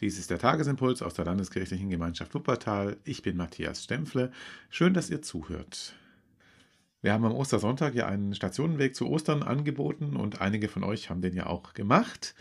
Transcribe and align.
Dies 0.00 0.18
ist 0.18 0.30
der 0.30 0.38
Tagesimpuls 0.38 1.02
aus 1.02 1.12
der 1.12 1.26
Landeskirchlichen 1.26 1.90
Gemeinschaft 1.90 2.34
Wuppertal. 2.34 2.96
Ich 3.04 3.20
bin 3.20 3.36
Matthias 3.36 3.84
Stempfle. 3.84 4.32
Schön, 4.70 4.94
dass 4.94 5.10
ihr 5.10 5.20
zuhört. 5.20 5.94
Wir 7.02 7.12
haben 7.12 7.26
am 7.26 7.34
Ostersonntag 7.34 7.94
ja 7.94 8.06
einen 8.06 8.34
Stationenweg 8.34 8.96
zu 8.96 9.06
Ostern 9.08 9.42
angeboten 9.42 10.16
und 10.16 10.40
einige 10.40 10.68
von 10.68 10.84
euch 10.84 11.10
haben 11.10 11.20
den 11.20 11.34
ja 11.34 11.46
auch 11.46 11.74
gemacht. 11.74 12.34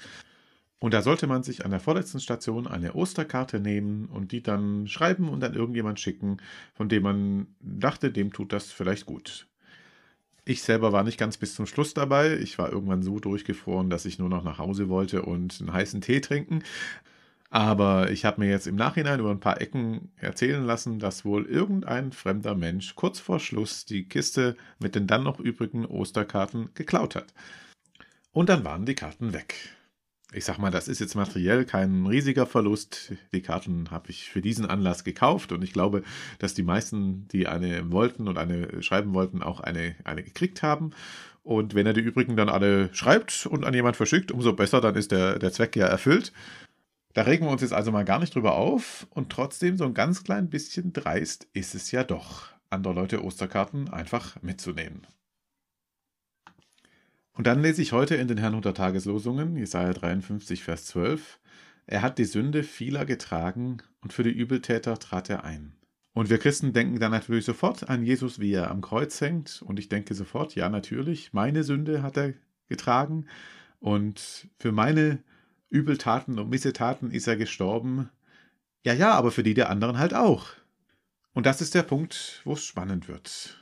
Und 0.79 0.93
da 0.93 1.01
sollte 1.01 1.27
man 1.27 1.43
sich 1.43 1.65
an 1.65 1.71
der 1.71 1.81
vorletzten 1.81 2.21
Station 2.21 2.65
eine 2.65 2.93
Osterkarte 2.93 3.59
nehmen 3.59 4.05
und 4.05 4.31
die 4.31 4.41
dann 4.41 4.87
schreiben 4.87 5.27
und 5.27 5.43
an 5.43 5.53
irgendjemand 5.53 5.99
schicken, 5.99 6.37
von 6.73 6.87
dem 6.87 7.03
man 7.03 7.47
dachte, 7.59 8.09
dem 8.09 8.31
tut 8.31 8.53
das 8.53 8.71
vielleicht 8.71 9.05
gut. 9.05 9.47
Ich 10.45 10.63
selber 10.63 10.93
war 10.93 11.03
nicht 11.03 11.19
ganz 11.19 11.35
bis 11.35 11.55
zum 11.55 11.65
Schluss 11.65 11.93
dabei. 11.93 12.37
Ich 12.37 12.57
war 12.57 12.71
irgendwann 12.71 13.03
so 13.03 13.19
durchgefroren, 13.19 13.89
dass 13.89 14.05
ich 14.05 14.17
nur 14.17 14.29
noch 14.29 14.45
nach 14.45 14.59
Hause 14.59 14.87
wollte 14.87 15.23
und 15.23 15.59
einen 15.59 15.73
heißen 15.73 15.99
Tee 15.99 16.21
trinken. 16.21 16.63
Aber 17.51 18.11
ich 18.11 18.25
habe 18.25 18.41
mir 18.41 18.49
jetzt 18.49 18.67
im 18.67 18.75
Nachhinein 18.75 19.19
über 19.19 19.31
ein 19.31 19.39
paar 19.39 19.59
Ecken 19.59 20.11
erzählen 20.17 20.63
lassen, 20.63 20.99
dass 20.99 21.25
wohl 21.25 21.45
irgendein 21.45 22.11
fremder 22.11 22.53
Mensch 22.53 22.95
kurz 22.95 23.19
vor 23.19 23.39
Schluss 23.39 23.85
die 23.85 24.07
Kiste 24.07 24.55
mit 24.77 24.93
den 24.93 25.07
dann 25.07 25.23
noch 25.23 25.39
übrigen 25.39 25.85
Osterkarten 25.85 26.69
geklaut 26.75 27.15
hat. 27.15 27.33
Und 28.31 28.49
dann 28.49 28.63
waren 28.63 28.85
die 28.85 28.93
Karten 28.93 29.33
weg. 29.33 29.55
Ich 30.31 30.45
sag 30.45 30.59
mal, 30.59 30.69
das 30.69 30.87
ist 30.87 30.99
jetzt 30.99 31.15
materiell 31.15 31.65
kein 31.65 32.05
riesiger 32.05 32.45
Verlust. 32.45 33.13
Die 33.33 33.41
Karten 33.41 33.89
habe 33.89 34.11
ich 34.11 34.29
für 34.29 34.41
diesen 34.41 34.67
Anlass 34.67 35.03
gekauft 35.03 35.51
und 35.51 35.63
ich 35.63 35.73
glaube, 35.73 36.03
dass 36.37 36.53
die 36.53 36.61
meisten, 36.61 37.27
die 37.29 37.47
eine 37.47 37.91
wollten 37.91 38.27
und 38.27 38.37
eine 38.37 38.83
schreiben 38.83 39.15
wollten, 39.15 39.41
auch 39.41 39.59
eine, 39.59 39.95
eine 40.03 40.21
gekriegt 40.21 40.61
haben. 40.61 40.91
Und 41.41 41.73
wenn 41.73 41.87
er 41.87 41.93
die 41.93 42.01
übrigen 42.01 42.37
dann 42.37 42.47
alle 42.47 42.93
schreibt 42.93 43.47
und 43.47 43.65
an 43.65 43.73
jemand 43.73 43.95
verschickt, 43.95 44.31
umso 44.31 44.53
besser, 44.53 44.81
dann 44.81 44.93
ist 44.93 45.11
der, 45.11 45.39
der 45.39 45.51
Zweck 45.51 45.75
ja 45.75 45.87
erfüllt. 45.87 46.31
Da 47.13 47.23
regen 47.23 47.45
wir 47.45 47.51
uns 47.51 47.61
jetzt 47.61 47.73
also 47.73 47.91
mal 47.91 48.05
gar 48.05 48.19
nicht 48.19 48.35
drüber 48.35 48.55
auf 48.55 49.07
und 49.09 49.31
trotzdem 49.31 49.77
so 49.77 49.85
ein 49.85 49.93
ganz 49.93 50.23
klein 50.23 50.49
bisschen 50.49 50.93
dreist 50.93 51.47
ist 51.53 51.73
es 51.73 51.91
ja 51.91 52.03
doch, 52.03 52.53
andere 52.69 52.93
Leute 52.93 53.23
Osterkarten 53.23 53.89
einfach 53.89 54.41
mitzunehmen. 54.41 55.07
Und 57.33 57.47
dann 57.47 57.61
lese 57.61 57.81
ich 57.81 57.93
heute 57.93 58.15
in 58.15 58.27
den 58.27 58.37
Herrnhuter 58.37 58.73
Tageslosungen, 58.73 59.55
Jesaja 59.55 59.93
53, 59.93 60.63
Vers 60.63 60.85
12, 60.85 61.39
er 61.87 62.03
hat 62.03 62.19
die 62.19 62.25
Sünde 62.25 62.63
vieler 62.63 63.05
getragen 63.05 63.77
und 64.01 64.13
für 64.13 64.21
die 64.21 64.29
Übeltäter 64.29 64.99
trat 64.99 65.29
er 65.29 65.43
ein. 65.43 65.73
Und 66.13 66.29
wir 66.29 66.37
Christen 66.37 66.73
denken 66.73 66.99
dann 66.99 67.11
natürlich 67.11 67.45
sofort 67.45 67.89
an 67.89 68.03
Jesus, 68.03 68.39
wie 68.39 68.51
er 68.51 68.69
am 68.69 68.81
Kreuz 68.81 69.21
hängt. 69.21 69.63
Und 69.63 69.79
ich 69.79 69.89
denke 69.89 70.13
sofort, 70.13 70.53
ja, 70.53 70.69
natürlich, 70.69 71.33
meine 71.33 71.63
Sünde 71.63 72.03
hat 72.03 72.17
er 72.17 72.33
getragen. 72.67 73.25
Und 73.79 74.49
für 74.59 74.71
meine 74.71 75.23
Übeltaten 75.69 76.39
und 76.39 76.49
Missetaten 76.49 77.11
ist 77.11 77.27
er 77.27 77.37
gestorben. 77.37 78.09
Ja, 78.83 78.93
ja, 78.93 79.11
aber 79.13 79.31
für 79.31 79.43
die 79.43 79.53
der 79.53 79.69
anderen 79.69 79.97
halt 79.97 80.13
auch. 80.13 80.47
Und 81.33 81.45
das 81.45 81.61
ist 81.61 81.75
der 81.75 81.83
Punkt, 81.83 82.41
wo 82.43 82.53
es 82.53 82.65
spannend 82.65 83.07
wird. 83.07 83.59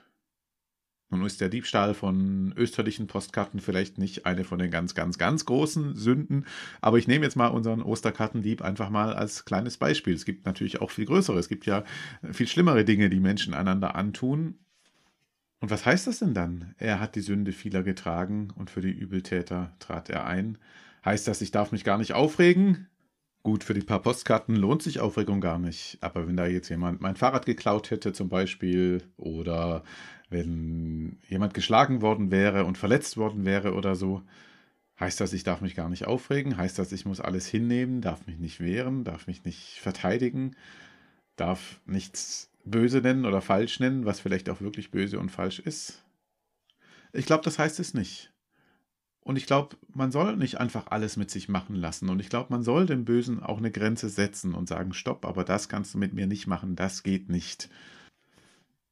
Nun 1.09 1.25
ist 1.25 1.39
der 1.39 1.49
Diebstahl 1.49 1.93
von 1.93 2.53
österlichen 2.57 3.07
Postkarten 3.07 3.61
vielleicht 3.61 3.97
nicht 3.97 4.25
eine 4.25 4.43
von 4.43 4.59
den 4.59 4.71
ganz, 4.71 4.93
ganz, 4.93 5.17
ganz 5.17 5.45
großen 5.45 5.95
Sünden, 5.95 6.45
aber 6.81 6.97
ich 6.97 7.07
nehme 7.07 7.23
jetzt 7.23 7.37
mal 7.37 7.47
unseren 7.47 7.81
Osterkartendieb 7.81 8.61
einfach 8.61 8.89
mal 8.89 9.13
als 9.13 9.45
kleines 9.45 9.77
Beispiel. 9.77 10.13
Es 10.13 10.25
gibt 10.25 10.45
natürlich 10.45 10.81
auch 10.81 10.91
viel 10.91 11.05
größere, 11.05 11.39
es 11.39 11.47
gibt 11.47 11.65
ja 11.65 11.85
viel 12.31 12.47
schlimmere 12.47 12.83
Dinge, 12.83 13.09
die 13.09 13.21
Menschen 13.21 13.53
einander 13.53 13.95
antun. 13.95 14.55
Und 15.59 15.71
was 15.71 15.85
heißt 15.85 16.07
das 16.07 16.19
denn 16.19 16.33
dann? 16.33 16.75
Er 16.77 16.99
hat 16.99 17.15
die 17.15 17.21
Sünde 17.21 17.53
vieler 17.53 17.83
getragen 17.83 18.51
und 18.55 18.69
für 18.69 18.81
die 18.81 18.91
Übeltäter 18.91 19.75
trat 19.79 20.09
er 20.09 20.25
ein. 20.25 20.57
Heißt 21.07 21.25
das, 21.29 21.41
ich 21.41 21.51
darf 21.51 21.71
mich 21.71 21.85
gar 21.85 21.97
nicht 21.97 22.11
aufregen? 22.11 22.89
Gut, 23.41 23.63
für 23.63 23.73
die 23.73 23.79
paar 23.79 24.01
Postkarten 24.01 24.57
lohnt 24.57 24.83
sich 24.83 24.99
Aufregung 24.99 25.39
gar 25.39 25.57
nicht. 25.57 25.97
Aber 26.01 26.27
wenn 26.27 26.35
da 26.35 26.47
jetzt 26.47 26.67
jemand 26.67 26.99
mein 26.99 27.15
Fahrrad 27.15 27.45
geklaut 27.45 27.91
hätte 27.91 28.11
zum 28.11 28.27
Beispiel 28.27 29.01
oder 29.15 29.85
wenn 30.29 31.17
jemand 31.29 31.53
geschlagen 31.53 32.01
worden 32.01 32.29
wäre 32.29 32.65
und 32.65 32.77
verletzt 32.77 33.15
worden 33.15 33.45
wäre 33.45 33.73
oder 33.73 33.95
so, 33.95 34.21
heißt 34.99 35.21
das, 35.21 35.31
ich 35.31 35.45
darf 35.45 35.61
mich 35.61 35.75
gar 35.75 35.87
nicht 35.87 36.05
aufregen? 36.05 36.57
Heißt 36.57 36.77
das, 36.77 36.91
ich 36.91 37.05
muss 37.05 37.21
alles 37.21 37.47
hinnehmen, 37.47 38.01
darf 38.01 38.27
mich 38.27 38.37
nicht 38.37 38.59
wehren, 38.59 39.05
darf 39.05 39.27
mich 39.27 39.45
nicht 39.45 39.79
verteidigen, 39.79 40.57
darf 41.37 41.79
nichts 41.85 42.51
böse 42.65 42.99
nennen 42.99 43.25
oder 43.25 43.39
falsch 43.39 43.79
nennen, 43.79 44.03
was 44.03 44.19
vielleicht 44.19 44.49
auch 44.49 44.59
wirklich 44.59 44.91
böse 44.91 45.19
und 45.21 45.31
falsch 45.31 45.59
ist? 45.59 46.03
Ich 47.13 47.25
glaube, 47.25 47.45
das 47.45 47.59
heißt 47.59 47.79
es 47.79 47.93
nicht. 47.93 48.33
Und 49.27 49.35
ich 49.35 49.45
glaube, 49.45 49.75
man 49.93 50.09
soll 50.09 50.37
nicht 50.37 50.57
einfach 50.57 50.87
alles 50.87 51.17
mit 51.17 51.29
sich 51.29 51.49
machen 51.49 51.75
lassen. 51.75 52.07
Und 52.07 52.21
ich 52.21 52.29
glaube, 52.29 52.47
man 52.49 52.63
soll 52.63 52.85
dem 52.85 53.03
Bösen 53.03 53.43
auch 53.43 53.57
eine 53.57 53.71
Grenze 53.71 54.07
setzen 54.07 54.53
und 54.53 54.69
sagen, 54.69 54.93
stopp, 54.93 55.25
aber 55.25 55.43
das 55.43 55.67
kannst 55.67 55.93
du 55.93 55.97
mit 55.97 56.13
mir 56.13 56.27
nicht 56.27 56.47
machen, 56.47 56.77
das 56.77 57.03
geht 57.03 57.27
nicht. 57.27 57.69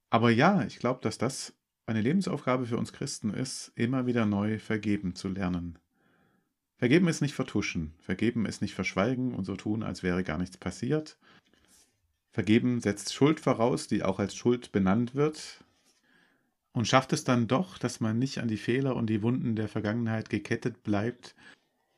Aber 0.10 0.30
ja, 0.32 0.66
ich 0.66 0.78
glaube, 0.78 1.00
dass 1.02 1.18
das 1.18 1.54
eine 1.86 2.02
Lebensaufgabe 2.02 2.66
für 2.66 2.76
uns 2.78 2.92
Christen 2.92 3.30
ist, 3.30 3.72
immer 3.76 4.08
wieder 4.08 4.26
neu 4.26 4.60
vergeben 4.60 5.16
zu 5.16 5.30
lernen. 5.30 5.80
Vergeben 6.76 7.08
ist 7.08 7.22
nicht 7.22 7.34
vertuschen, 7.34 7.94
vergeben 8.00 8.46
ist 8.46 8.62
nicht 8.62 8.76
verschweigen 8.76 9.34
und 9.34 9.46
so 9.46 9.56
tun, 9.56 9.84
als 9.84 10.04
wäre 10.04 10.26
gar 10.26 10.38
nichts 10.38 10.58
passiert. 10.58 11.18
Vergeben 12.32 12.82
setzt 12.82 13.14
Schuld 13.14 13.40
voraus, 13.40 13.88
die 13.88 14.04
auch 14.04 14.20
als 14.20 14.36
Schuld 14.36 14.74
benannt 14.74 15.16
wird, 15.16 15.64
und 16.76 16.90
schafft 16.90 17.14
es 17.14 17.24
dann 17.24 17.48
doch, 17.48 17.78
dass 17.78 18.02
man 18.02 18.20
nicht 18.20 18.40
an 18.40 18.50
die 18.50 18.58
Fehler 18.58 18.98
und 18.98 19.10
die 19.10 19.24
Wunden 19.24 19.56
der 19.56 19.70
Vergangenheit 19.70 20.30
gekettet 20.30 20.84
bleibt, 20.84 21.34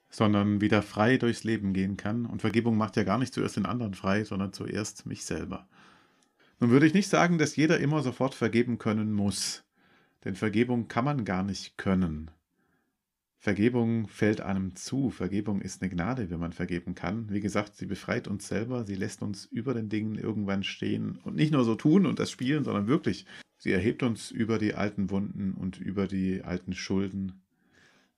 sondern 0.08 0.62
wieder 0.62 0.84
frei 0.84 1.18
durchs 1.18 1.44
Leben 1.44 1.74
gehen 1.74 1.98
kann. 1.98 2.28
Und 2.28 2.42
Vergebung 2.42 2.78
macht 2.78 2.96
ja 2.96 3.04
gar 3.04 3.18
nicht 3.18 3.34
zuerst 3.34 3.58
den 3.58 3.66
anderen 3.66 3.96
frei, 3.96 4.24
sondern 4.24 4.54
zuerst 4.54 5.08
mich 5.08 5.26
selber. 5.26 5.68
Nun 6.60 6.70
würde 6.70 6.86
ich 6.86 6.94
nicht 6.94 7.10
sagen, 7.10 7.40
dass 7.40 7.56
jeder 7.56 7.80
immer 7.80 8.04
sofort 8.04 8.36
vergeben 8.36 8.78
können 8.78 9.14
muss, 9.14 9.64
denn 10.24 10.36
Vergebung 10.36 10.88
kann 10.88 11.06
man 11.06 11.26
gar 11.26 11.44
nicht 11.44 11.78
können. 11.78 12.30
Vergebung 13.40 14.08
fällt 14.08 14.42
einem 14.42 14.76
zu. 14.76 15.10
Vergebung 15.10 15.62
ist 15.62 15.82
eine 15.82 15.90
Gnade, 15.90 16.30
wenn 16.30 16.40
man 16.40 16.54
vergeben 16.54 16.94
kann. 16.94 17.32
Wie 17.32 17.40
gesagt, 17.40 17.76
sie 17.78 17.88
befreit 17.88 18.28
uns 18.28 18.48
selber, 18.48 18.84
sie 18.84 18.96
lässt 18.96 19.24
uns 19.24 19.46
über 19.46 19.74
den 19.74 19.90
Dingen 19.90 20.20
irgendwann 20.20 20.64
stehen 20.64 21.18
und 21.24 21.36
nicht 21.36 21.52
nur 21.52 21.64
so 21.64 21.74
tun 21.74 22.06
und 22.06 22.20
das 22.20 22.30
spielen, 22.30 22.64
sondern 22.64 22.88
wirklich 22.88 23.26
Sie 23.68 23.74
erhebt 23.74 24.02
uns 24.02 24.32
über 24.32 24.60
die 24.60 24.76
alten 24.76 25.10
Wunden 25.10 25.52
und 25.52 25.78
über 25.78 26.08
die 26.08 26.42
alten 26.42 26.72
Schulden. 26.72 27.42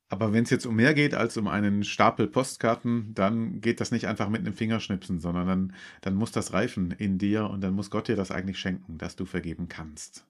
Aber 0.07 0.31
wenn 0.31 0.43
es 0.43 0.51
jetzt 0.51 0.67
um 0.67 0.75
mehr 0.75 0.93
geht 0.93 1.15
als 1.15 1.37
um 1.37 1.47
einen 1.47 1.83
Stapel 1.83 2.27
Postkarten, 2.27 3.15
dann 3.15 3.59
geht 3.59 3.81
das 3.81 3.89
nicht 3.89 4.05
einfach 4.05 4.29
mit 4.29 4.41
einem 4.41 4.53
Fingerschnipsen, 4.53 5.19
sondern 5.19 5.47
dann, 5.47 5.73
dann 6.01 6.13
muss 6.13 6.31
das 6.31 6.53
reifen 6.53 6.91
in 6.91 7.17
dir 7.17 7.49
und 7.49 7.61
dann 7.61 7.73
muss 7.73 7.89
Gott 7.89 8.09
dir 8.09 8.15
das 8.15 8.29
eigentlich 8.29 8.59
schenken, 8.59 8.99
dass 8.99 9.15
du 9.15 9.25
vergeben 9.25 9.69
kannst. 9.69 10.23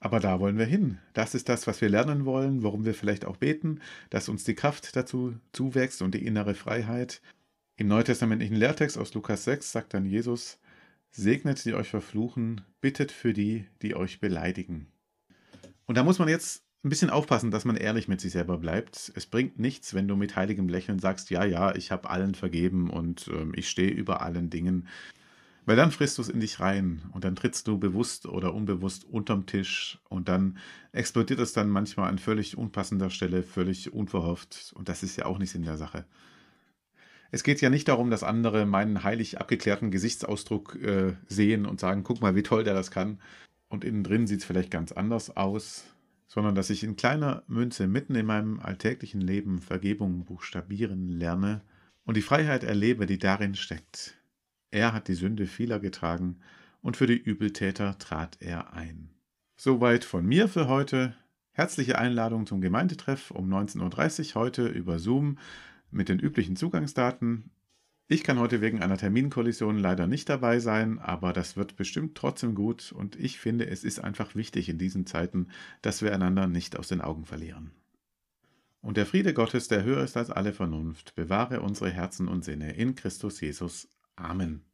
Aber 0.00 0.18
da 0.18 0.40
wollen 0.40 0.58
wir 0.58 0.66
hin. 0.66 0.98
Das 1.12 1.36
ist 1.36 1.48
das, 1.48 1.68
was 1.68 1.80
wir 1.80 1.90
lernen 1.90 2.24
wollen, 2.24 2.64
worum 2.64 2.84
wir 2.84 2.94
vielleicht 2.94 3.24
auch 3.24 3.36
beten, 3.36 3.78
dass 4.10 4.28
uns 4.28 4.42
die 4.42 4.56
Kraft 4.56 4.96
dazu 4.96 5.36
zuwächst 5.52 6.02
und 6.02 6.12
die 6.16 6.26
innere 6.26 6.54
Freiheit. 6.54 7.22
Im 7.76 7.86
neutestamentlichen 7.86 8.56
Lehrtext 8.56 8.98
aus 8.98 9.14
Lukas 9.14 9.44
6 9.44 9.70
sagt 9.70 9.94
dann 9.94 10.06
Jesus, 10.06 10.58
Segnet, 11.14 11.64
die 11.66 11.74
euch 11.74 11.88
verfluchen, 11.88 12.62
bittet 12.80 13.12
für 13.12 13.34
die, 13.34 13.66
die 13.82 13.94
euch 13.94 14.18
beleidigen. 14.18 14.86
Und 15.86 15.98
da 15.98 16.04
muss 16.04 16.18
man 16.18 16.28
jetzt 16.28 16.64
ein 16.84 16.88
bisschen 16.88 17.10
aufpassen, 17.10 17.50
dass 17.50 17.66
man 17.66 17.76
ehrlich 17.76 18.08
mit 18.08 18.20
sich 18.20 18.32
selber 18.32 18.56
bleibt. 18.56 19.12
Es 19.14 19.26
bringt 19.26 19.58
nichts, 19.58 19.92
wenn 19.94 20.08
du 20.08 20.16
mit 20.16 20.36
heiligem 20.36 20.68
Lächeln 20.68 20.98
sagst, 20.98 21.30
ja, 21.30 21.44
ja, 21.44 21.74
ich 21.74 21.92
habe 21.92 22.08
allen 22.08 22.34
vergeben 22.34 22.90
und 22.90 23.28
ähm, 23.28 23.52
ich 23.54 23.68
stehe 23.68 23.90
über 23.90 24.22
allen 24.22 24.48
Dingen. 24.48 24.88
Weil 25.64 25.76
dann 25.76 25.92
frisst 25.92 26.18
du 26.18 26.22
es 26.22 26.28
in 26.28 26.40
dich 26.40 26.58
rein 26.58 27.02
und 27.12 27.24
dann 27.24 27.36
trittst 27.36 27.68
du 27.68 27.78
bewusst 27.78 28.26
oder 28.26 28.52
unbewusst 28.52 29.04
unterm 29.04 29.46
Tisch 29.46 30.00
und 30.08 30.28
dann 30.28 30.58
explodiert 30.90 31.38
es 31.38 31.52
dann 31.52 31.68
manchmal 31.68 32.08
an 32.08 32.18
völlig 32.18 32.56
unpassender 32.56 33.10
Stelle, 33.10 33.44
völlig 33.44 33.92
unverhofft 33.92 34.72
und 34.74 34.88
das 34.88 35.04
ist 35.04 35.16
ja 35.16 35.26
auch 35.26 35.38
nicht 35.38 35.54
in 35.54 35.62
der 35.62 35.76
Sache. 35.76 36.04
Es 37.34 37.42
geht 37.42 37.62
ja 37.62 37.70
nicht 37.70 37.88
darum, 37.88 38.10
dass 38.10 38.22
andere 38.22 38.66
meinen 38.66 39.04
heilig 39.04 39.40
abgeklärten 39.40 39.90
Gesichtsausdruck 39.90 40.76
äh, 40.82 41.14
sehen 41.26 41.64
und 41.64 41.80
sagen, 41.80 42.04
guck 42.04 42.20
mal, 42.20 42.36
wie 42.36 42.42
toll 42.42 42.62
der 42.62 42.74
das 42.74 42.90
kann. 42.90 43.20
Und 43.68 43.84
innen 43.84 44.04
drin 44.04 44.26
sieht 44.26 44.40
es 44.40 44.44
vielleicht 44.44 44.70
ganz 44.70 44.92
anders 44.92 45.34
aus, 45.34 45.84
sondern 46.26 46.54
dass 46.54 46.68
ich 46.68 46.84
in 46.84 46.94
kleiner 46.94 47.42
Münze 47.46 47.86
mitten 47.86 48.14
in 48.16 48.26
meinem 48.26 48.60
alltäglichen 48.60 49.22
Leben 49.22 49.62
Vergebung 49.62 50.26
buchstabieren 50.26 51.08
lerne 51.08 51.62
und 52.04 52.18
die 52.18 52.22
Freiheit 52.22 52.64
erlebe, 52.64 53.06
die 53.06 53.18
darin 53.18 53.54
steckt. 53.54 54.14
Er 54.70 54.92
hat 54.92 55.08
die 55.08 55.14
Sünde 55.14 55.46
vieler 55.46 55.80
getragen 55.80 56.40
und 56.82 56.98
für 56.98 57.06
die 57.06 57.16
Übeltäter 57.16 57.96
trat 57.96 58.36
er 58.40 58.74
ein. 58.74 59.08
Soweit 59.56 60.04
von 60.04 60.26
mir 60.26 60.48
für 60.48 60.68
heute. 60.68 61.14
Herzliche 61.52 61.98
Einladung 61.98 62.44
zum 62.44 62.60
Gemeindetreff 62.60 63.30
um 63.30 63.50
19.30 63.50 64.34
Uhr 64.34 64.42
heute 64.42 64.66
über 64.66 64.98
Zoom 64.98 65.38
mit 65.92 66.08
den 66.08 66.18
üblichen 66.18 66.56
Zugangsdaten. 66.56 67.50
Ich 68.08 68.24
kann 68.24 68.38
heute 68.38 68.60
wegen 68.60 68.82
einer 68.82 68.98
Terminkollision 68.98 69.78
leider 69.78 70.06
nicht 70.06 70.28
dabei 70.28 70.58
sein, 70.58 70.98
aber 70.98 71.32
das 71.32 71.56
wird 71.56 71.76
bestimmt 71.76 72.16
trotzdem 72.16 72.54
gut 72.54 72.92
und 72.92 73.16
ich 73.16 73.38
finde, 73.38 73.66
es 73.68 73.84
ist 73.84 74.00
einfach 74.00 74.34
wichtig 74.34 74.68
in 74.68 74.78
diesen 74.78 75.06
Zeiten, 75.06 75.48
dass 75.80 76.02
wir 76.02 76.12
einander 76.12 76.46
nicht 76.46 76.78
aus 76.78 76.88
den 76.88 77.00
Augen 77.00 77.24
verlieren. 77.24 77.70
Und 78.80 78.96
der 78.96 79.06
Friede 79.06 79.32
Gottes, 79.32 79.68
der 79.68 79.84
höher 79.84 80.02
ist 80.02 80.16
als 80.16 80.30
alle 80.30 80.52
Vernunft, 80.52 81.14
bewahre 81.14 81.60
unsere 81.60 81.90
Herzen 81.90 82.26
und 82.26 82.44
Sinne 82.44 82.74
in 82.74 82.96
Christus 82.96 83.40
Jesus. 83.40 83.88
Amen. 84.16 84.64